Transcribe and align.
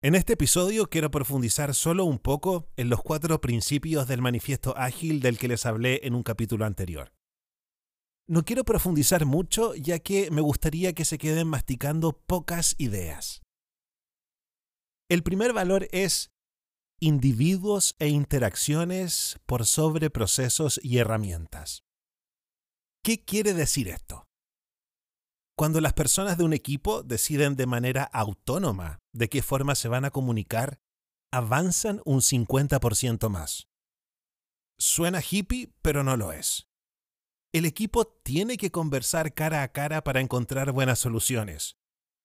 En 0.00 0.14
este 0.14 0.34
episodio 0.34 0.86
quiero 0.86 1.10
profundizar 1.10 1.74
solo 1.74 2.04
un 2.04 2.20
poco 2.20 2.68
en 2.76 2.88
los 2.88 3.02
cuatro 3.02 3.40
principios 3.40 4.06
del 4.06 4.22
manifiesto 4.22 4.76
ágil 4.76 5.18
del 5.18 5.38
que 5.38 5.48
les 5.48 5.66
hablé 5.66 6.02
en 6.04 6.14
un 6.14 6.22
capítulo 6.22 6.64
anterior. 6.66 7.12
No 8.28 8.44
quiero 8.44 8.64
profundizar 8.64 9.26
mucho 9.26 9.74
ya 9.74 9.98
que 9.98 10.30
me 10.30 10.40
gustaría 10.40 10.92
que 10.92 11.04
se 11.04 11.18
queden 11.18 11.48
masticando 11.48 12.12
pocas 12.12 12.76
ideas. 12.78 13.42
El 15.10 15.24
primer 15.24 15.52
valor 15.52 15.88
es 15.90 16.30
individuos 17.00 17.96
e 17.98 18.06
interacciones 18.06 19.40
por 19.46 19.66
sobre 19.66 20.10
procesos 20.10 20.78
y 20.80 20.98
herramientas. 20.98 21.82
¿Qué 23.02 23.24
quiere 23.24 23.52
decir 23.52 23.88
esto? 23.88 24.27
Cuando 25.58 25.80
las 25.80 25.92
personas 25.92 26.38
de 26.38 26.44
un 26.44 26.52
equipo 26.52 27.02
deciden 27.02 27.56
de 27.56 27.66
manera 27.66 28.04
autónoma 28.04 29.00
de 29.12 29.28
qué 29.28 29.42
forma 29.42 29.74
se 29.74 29.88
van 29.88 30.04
a 30.04 30.12
comunicar, 30.12 30.78
avanzan 31.32 32.00
un 32.04 32.20
50% 32.20 33.28
más. 33.28 33.66
Suena 34.78 35.20
hippie, 35.20 35.74
pero 35.82 36.04
no 36.04 36.16
lo 36.16 36.30
es. 36.30 36.68
El 37.52 37.66
equipo 37.66 38.06
tiene 38.06 38.56
que 38.56 38.70
conversar 38.70 39.34
cara 39.34 39.64
a 39.64 39.72
cara 39.72 40.04
para 40.04 40.20
encontrar 40.20 40.70
buenas 40.70 41.00
soluciones. 41.00 41.76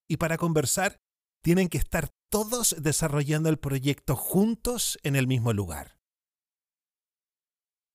Y 0.08 0.18
para 0.18 0.38
conversar, 0.38 1.02
tienen 1.42 1.70
que 1.70 1.80
estar 1.80 2.14
todos 2.30 2.76
desarrollando 2.84 3.50
el 3.50 3.58
proyecto 3.58 4.16
juntos 4.16 5.00
en 5.02 5.16
el 5.16 5.26
mismo 5.26 5.54
lugar. 5.54 5.98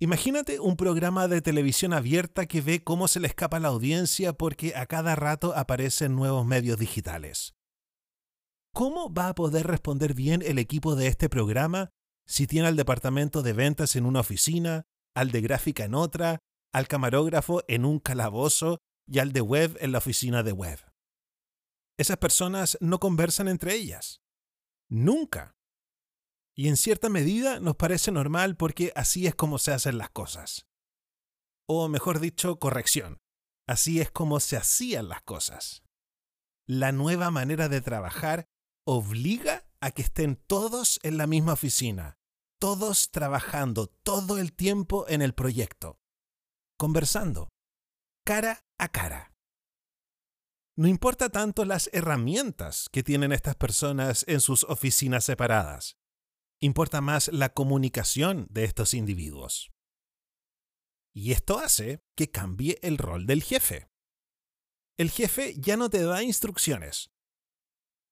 Imagínate 0.00 0.60
un 0.60 0.76
programa 0.76 1.26
de 1.26 1.42
televisión 1.42 1.92
abierta 1.92 2.46
que 2.46 2.60
ve 2.60 2.84
cómo 2.84 3.08
se 3.08 3.18
le 3.18 3.26
escapa 3.26 3.58
la 3.58 3.68
audiencia 3.68 4.32
porque 4.32 4.76
a 4.76 4.86
cada 4.86 5.16
rato 5.16 5.56
aparecen 5.56 6.14
nuevos 6.14 6.46
medios 6.46 6.78
digitales. 6.78 7.56
¿Cómo 8.72 9.12
va 9.12 9.28
a 9.28 9.34
poder 9.34 9.66
responder 9.66 10.14
bien 10.14 10.40
el 10.42 10.60
equipo 10.60 10.94
de 10.94 11.08
este 11.08 11.28
programa 11.28 11.90
si 12.28 12.46
tiene 12.46 12.68
al 12.68 12.76
departamento 12.76 13.42
de 13.42 13.52
ventas 13.52 13.96
en 13.96 14.06
una 14.06 14.20
oficina, 14.20 14.84
al 15.16 15.32
de 15.32 15.40
gráfica 15.40 15.84
en 15.84 15.96
otra, 15.96 16.38
al 16.72 16.86
camarógrafo 16.86 17.64
en 17.66 17.84
un 17.84 17.98
calabozo 17.98 18.78
y 19.04 19.18
al 19.18 19.32
de 19.32 19.40
web 19.40 19.76
en 19.80 19.90
la 19.90 19.98
oficina 19.98 20.44
de 20.44 20.52
web? 20.52 20.78
Esas 21.98 22.18
personas 22.18 22.78
no 22.80 23.00
conversan 23.00 23.48
entre 23.48 23.74
ellas. 23.74 24.20
Nunca. 24.88 25.57
Y 26.58 26.66
en 26.66 26.76
cierta 26.76 27.08
medida 27.08 27.60
nos 27.60 27.76
parece 27.76 28.10
normal 28.10 28.56
porque 28.56 28.92
así 28.96 29.28
es 29.28 29.34
como 29.36 29.58
se 29.58 29.70
hacen 29.72 29.96
las 29.96 30.10
cosas. 30.10 30.66
O 31.68 31.86
mejor 31.88 32.18
dicho, 32.18 32.58
corrección. 32.58 33.18
Así 33.68 34.00
es 34.00 34.10
como 34.10 34.40
se 34.40 34.56
hacían 34.56 35.08
las 35.08 35.22
cosas. 35.22 35.84
La 36.66 36.90
nueva 36.90 37.30
manera 37.30 37.68
de 37.68 37.80
trabajar 37.80 38.48
obliga 38.84 39.68
a 39.80 39.92
que 39.92 40.02
estén 40.02 40.34
todos 40.34 40.98
en 41.04 41.16
la 41.16 41.28
misma 41.28 41.52
oficina, 41.52 42.18
todos 42.58 43.12
trabajando 43.12 43.86
todo 43.86 44.38
el 44.38 44.52
tiempo 44.52 45.06
en 45.08 45.22
el 45.22 45.34
proyecto, 45.34 46.00
conversando, 46.76 47.50
cara 48.26 48.66
a 48.78 48.88
cara. 48.88 49.32
No 50.76 50.88
importa 50.88 51.28
tanto 51.28 51.64
las 51.64 51.88
herramientas 51.92 52.88
que 52.90 53.04
tienen 53.04 53.30
estas 53.30 53.54
personas 53.54 54.24
en 54.26 54.40
sus 54.40 54.64
oficinas 54.64 55.22
separadas 55.22 55.97
importa 56.60 57.00
más 57.00 57.28
la 57.32 57.50
comunicación 57.50 58.46
de 58.50 58.64
estos 58.64 58.94
individuos. 58.94 59.70
Y 61.14 61.32
esto 61.32 61.58
hace 61.58 62.02
que 62.16 62.30
cambie 62.30 62.78
el 62.82 62.98
rol 62.98 63.26
del 63.26 63.42
jefe. 63.42 63.88
El 64.98 65.10
jefe 65.10 65.54
ya 65.58 65.76
no 65.76 65.90
te 65.90 66.02
da 66.02 66.22
instrucciones. 66.22 67.10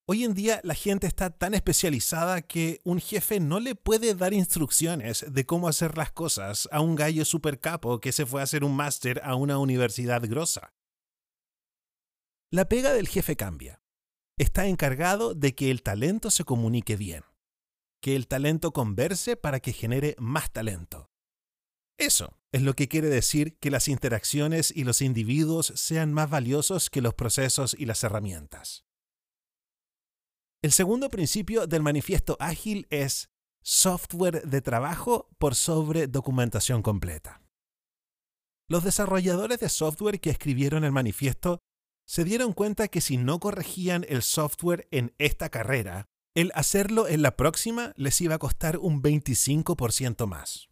Hoy 0.08 0.22
en 0.22 0.34
día 0.34 0.60
la 0.62 0.74
gente 0.74 1.08
está 1.08 1.30
tan 1.30 1.54
especializada 1.54 2.42
que 2.42 2.80
un 2.84 3.00
jefe 3.00 3.40
no 3.40 3.58
le 3.58 3.74
puede 3.74 4.14
dar 4.14 4.32
instrucciones 4.32 5.26
de 5.28 5.44
cómo 5.44 5.66
hacer 5.66 5.98
las 5.98 6.12
cosas 6.12 6.68
a 6.70 6.80
un 6.80 6.94
gallo 6.94 7.24
super 7.24 7.58
capo 7.58 8.00
que 8.00 8.12
se 8.12 8.24
fue 8.24 8.40
a 8.40 8.44
hacer 8.44 8.62
un 8.62 8.76
máster 8.76 9.20
a 9.24 9.34
una 9.34 9.58
universidad 9.58 10.22
grosa. 10.22 10.72
La 12.52 12.68
pega 12.68 12.92
del 12.92 13.08
jefe 13.08 13.34
cambia. 13.34 13.82
Está 14.38 14.66
encargado 14.66 15.34
de 15.34 15.56
que 15.56 15.72
el 15.72 15.82
talento 15.82 16.30
se 16.30 16.44
comunique 16.44 16.94
bien 16.94 17.24
que 18.06 18.14
el 18.14 18.28
talento 18.28 18.72
converse 18.72 19.36
para 19.36 19.58
que 19.58 19.72
genere 19.72 20.14
más 20.16 20.52
talento. 20.52 21.10
Eso 21.98 22.38
es 22.52 22.62
lo 22.62 22.74
que 22.74 22.86
quiere 22.86 23.08
decir 23.08 23.58
que 23.58 23.68
las 23.68 23.88
interacciones 23.88 24.70
y 24.70 24.84
los 24.84 25.02
individuos 25.02 25.72
sean 25.74 26.12
más 26.12 26.30
valiosos 26.30 26.88
que 26.88 27.00
los 27.00 27.14
procesos 27.14 27.74
y 27.76 27.84
las 27.84 28.04
herramientas. 28.04 28.84
El 30.62 30.70
segundo 30.70 31.10
principio 31.10 31.66
del 31.66 31.82
manifiesto 31.82 32.36
ágil 32.38 32.86
es 32.90 33.28
software 33.60 34.46
de 34.46 34.62
trabajo 34.62 35.28
por 35.38 35.56
sobre 35.56 36.06
documentación 36.06 36.82
completa. 36.82 37.42
Los 38.68 38.84
desarrolladores 38.84 39.58
de 39.58 39.68
software 39.68 40.20
que 40.20 40.30
escribieron 40.30 40.84
el 40.84 40.92
manifiesto 40.92 41.58
se 42.06 42.22
dieron 42.22 42.52
cuenta 42.52 42.86
que 42.86 43.00
si 43.00 43.16
no 43.16 43.40
corregían 43.40 44.06
el 44.08 44.22
software 44.22 44.86
en 44.92 45.12
esta 45.18 45.48
carrera, 45.48 46.06
el 46.36 46.52
hacerlo 46.54 47.08
en 47.08 47.22
la 47.22 47.34
próxima 47.34 47.94
les 47.96 48.20
iba 48.20 48.34
a 48.34 48.38
costar 48.38 48.76
un 48.76 49.02
25% 49.02 50.26
más. 50.26 50.68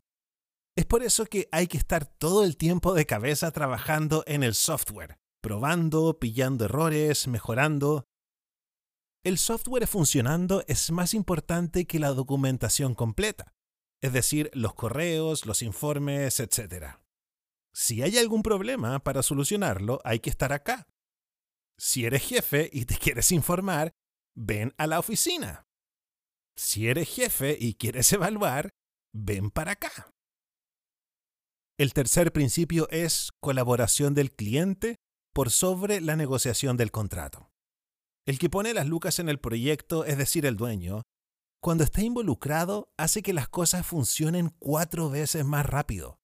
Es 0.77 0.85
por 0.85 1.03
eso 1.03 1.25
que 1.25 1.49
hay 1.53 1.69
que 1.69 1.79
estar 1.79 2.05
todo 2.05 2.45
el 2.45 2.59
tiempo 2.59 2.93
de 2.93 3.07
cabeza 3.07 3.51
trabajando 3.51 4.25
en 4.27 4.43
el 4.43 4.55
software, 4.55 5.17
probando, 5.41 6.19
pillando 6.19 6.67
errores, 6.67 7.29
mejorando. 7.29 8.05
El 9.25 9.39
software 9.39 9.87
funcionando 9.87 10.63
es 10.67 10.91
más 10.91 11.15
importante 11.15 11.87
que 11.87 11.99
la 11.99 12.11
documentación 12.11 12.95
completa, 12.95 13.55
es 14.03 14.13
decir, 14.13 14.51
los 14.53 14.75
correos, 14.75 15.47
los 15.47 15.63
informes, 15.63 16.41
etc. 16.41 16.99
Si 17.73 18.03
hay 18.03 18.19
algún 18.19 18.43
problema 18.43 18.99
para 18.99 19.23
solucionarlo, 19.23 20.03
hay 20.05 20.21
que 20.21 20.29
estar 20.29 20.53
acá. 20.53 20.87
Si 21.79 22.05
eres 22.05 22.23
jefe 22.23 22.69
y 22.71 22.85
te 22.85 22.97
quieres 22.99 23.33
informar, 23.33 23.95
ven 24.35 24.75
a 24.79 24.87
la 24.87 24.99
oficina. 24.99 25.67
Si 26.57 26.89
eres 26.89 27.09
jefe 27.09 27.57
y 27.59 27.75
quieres 27.75 28.13
evaluar, 28.13 28.71
ven 29.13 29.51
para 29.51 29.73
acá. 29.73 30.13
El 31.79 31.93
tercer 31.93 32.33
principio 32.33 32.89
es 32.91 33.31
colaboración 33.41 34.15
del 34.15 34.31
cliente 34.31 34.97
por 35.33 35.51
sobre 35.51 36.01
la 36.01 36.15
negociación 36.15 36.77
del 36.77 36.93
contrato. 36.93 37.51
El 38.27 38.39
que 38.39 38.49
pone 38.49 38.73
las 38.73 38.87
lucas 38.87 39.19
en 39.19 39.29
el 39.29 39.41
proyecto, 39.41 40.05
es 40.05 40.17
decir, 40.17 40.47
el 40.47 40.57
dueño, 40.57 41.03
cuando 41.61 41.83
está 41.83 42.03
involucrado 42.03 42.93
hace 42.97 43.23
que 43.23 43.33
las 43.33 43.49
cosas 43.49 43.85
funcionen 43.87 44.51
cuatro 44.61 45.11
veces 45.11 45.45
más 45.45 45.67
rápido. 45.67 46.21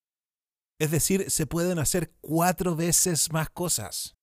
Es 0.79 0.91
decir, 0.91 1.29
se 1.29 1.45
pueden 1.45 1.79
hacer 1.79 2.15
cuatro 2.21 2.75
veces 2.75 3.31
más 3.31 3.49
cosas 3.49 4.15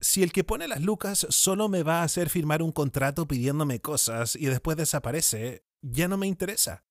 si 0.00 0.22
el 0.22 0.32
que 0.32 0.44
pone 0.44 0.68
las 0.68 0.82
lucas 0.82 1.26
solo 1.30 1.68
me 1.68 1.82
va 1.82 2.00
a 2.00 2.04
hacer 2.04 2.28
firmar 2.28 2.62
un 2.62 2.72
contrato 2.72 3.26
pidiéndome 3.26 3.80
cosas 3.80 4.36
y 4.36 4.46
después 4.46 4.76
desaparece, 4.76 5.64
ya 5.82 6.08
no 6.08 6.16
me 6.16 6.26
interesa. 6.26 6.84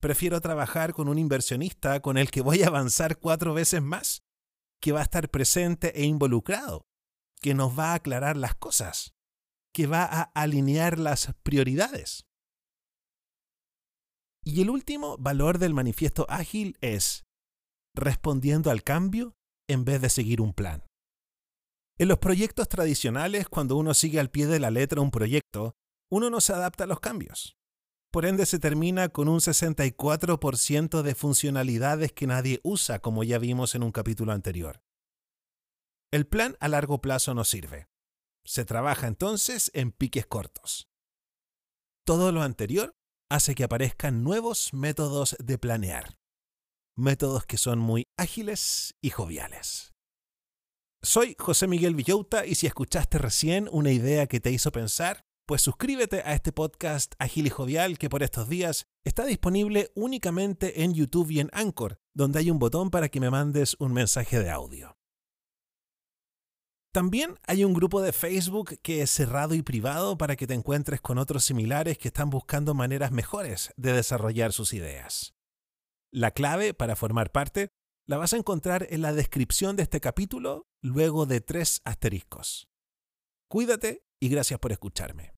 Prefiero 0.00 0.40
trabajar 0.40 0.94
con 0.94 1.08
un 1.08 1.18
inversionista 1.18 2.00
con 2.00 2.16
el 2.16 2.30
que 2.30 2.40
voy 2.40 2.62
a 2.62 2.68
avanzar 2.68 3.18
cuatro 3.18 3.54
veces 3.54 3.82
más, 3.82 4.22
que 4.80 4.92
va 4.92 5.00
a 5.00 5.04
estar 5.04 5.28
presente 5.28 6.00
e 6.00 6.06
involucrado, 6.06 6.86
que 7.40 7.54
nos 7.54 7.78
va 7.78 7.92
a 7.92 7.94
aclarar 7.94 8.36
las 8.36 8.54
cosas, 8.54 9.14
que 9.74 9.86
va 9.86 10.04
a 10.04 10.22
alinear 10.34 10.98
las 10.98 11.34
prioridades. 11.42 12.26
Y 14.42 14.62
el 14.62 14.70
último 14.70 15.18
valor 15.18 15.58
del 15.58 15.74
manifiesto 15.74 16.26
ágil 16.30 16.78
es 16.80 17.24
respondiendo 17.94 18.70
al 18.70 18.82
cambio 18.82 19.36
en 19.68 19.84
vez 19.84 20.00
de 20.00 20.08
seguir 20.08 20.40
un 20.40 20.54
plan. 20.54 20.89
En 22.00 22.08
los 22.08 22.16
proyectos 22.16 22.66
tradicionales, 22.66 23.46
cuando 23.46 23.76
uno 23.76 23.92
sigue 23.92 24.20
al 24.20 24.30
pie 24.30 24.46
de 24.46 24.58
la 24.58 24.70
letra 24.70 25.02
un 25.02 25.10
proyecto, 25.10 25.76
uno 26.10 26.30
no 26.30 26.40
se 26.40 26.54
adapta 26.54 26.84
a 26.84 26.86
los 26.86 26.98
cambios. 26.98 27.58
Por 28.10 28.24
ende, 28.24 28.46
se 28.46 28.58
termina 28.58 29.10
con 29.10 29.28
un 29.28 29.40
64% 29.40 31.02
de 31.02 31.14
funcionalidades 31.14 32.12
que 32.12 32.26
nadie 32.26 32.58
usa, 32.64 33.00
como 33.00 33.22
ya 33.22 33.38
vimos 33.38 33.74
en 33.74 33.82
un 33.82 33.92
capítulo 33.92 34.32
anterior. 34.32 34.82
El 36.10 36.26
plan 36.26 36.56
a 36.58 36.68
largo 36.68 37.02
plazo 37.02 37.34
no 37.34 37.44
sirve. 37.44 37.90
Se 38.46 38.64
trabaja 38.64 39.06
entonces 39.06 39.70
en 39.74 39.92
piques 39.92 40.24
cortos. 40.24 40.88
Todo 42.06 42.32
lo 42.32 42.40
anterior 42.40 42.96
hace 43.28 43.54
que 43.54 43.64
aparezcan 43.64 44.24
nuevos 44.24 44.72
métodos 44.72 45.36
de 45.38 45.58
planear. 45.58 46.18
Métodos 46.96 47.44
que 47.44 47.58
son 47.58 47.78
muy 47.78 48.06
ágiles 48.16 48.94
y 49.02 49.10
joviales. 49.10 49.92
Soy 51.02 51.34
José 51.38 51.66
Miguel 51.66 51.94
Villauta 51.94 52.44
y 52.44 52.56
si 52.56 52.66
escuchaste 52.66 53.16
recién 53.16 53.70
una 53.72 53.90
idea 53.90 54.26
que 54.26 54.38
te 54.38 54.50
hizo 54.50 54.70
pensar, 54.70 55.24
pues 55.46 55.62
suscríbete 55.62 56.20
a 56.26 56.34
este 56.34 56.52
podcast 56.52 57.14
Agil 57.18 57.46
y 57.46 57.50
Jovial 57.50 57.96
que 57.96 58.10
por 58.10 58.22
estos 58.22 58.50
días 58.50 58.86
está 59.02 59.24
disponible 59.24 59.90
únicamente 59.94 60.82
en 60.82 60.92
YouTube 60.92 61.30
y 61.30 61.40
en 61.40 61.48
Anchor, 61.54 61.98
donde 62.14 62.40
hay 62.40 62.50
un 62.50 62.58
botón 62.58 62.90
para 62.90 63.08
que 63.08 63.18
me 63.18 63.30
mandes 63.30 63.76
un 63.78 63.94
mensaje 63.94 64.40
de 64.40 64.50
audio. 64.50 64.98
También 66.92 67.38
hay 67.46 67.64
un 67.64 67.72
grupo 67.72 68.02
de 68.02 68.12
Facebook 68.12 68.78
que 68.82 69.00
es 69.00 69.10
cerrado 69.10 69.54
y 69.54 69.62
privado 69.62 70.18
para 70.18 70.36
que 70.36 70.46
te 70.46 70.52
encuentres 70.52 71.00
con 71.00 71.16
otros 71.16 71.44
similares 71.44 71.96
que 71.96 72.08
están 72.08 72.28
buscando 72.28 72.74
maneras 72.74 73.10
mejores 73.10 73.72
de 73.78 73.94
desarrollar 73.94 74.52
sus 74.52 74.74
ideas. 74.74 75.34
La 76.12 76.32
clave 76.32 76.74
para 76.74 76.94
formar 76.94 77.32
parte 77.32 77.70
la 78.10 78.16
vas 78.16 78.32
a 78.32 78.38
encontrar 78.38 78.88
en 78.90 79.02
la 79.02 79.12
descripción 79.12 79.76
de 79.76 79.84
este 79.84 80.00
capítulo 80.00 80.66
luego 80.82 81.26
de 81.26 81.40
tres 81.40 81.80
asteriscos. 81.84 82.68
Cuídate 83.48 84.04
y 84.18 84.28
gracias 84.28 84.58
por 84.58 84.72
escucharme. 84.72 85.32